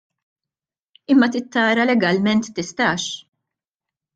[1.15, 3.07] Imma trid tara legalment tistax.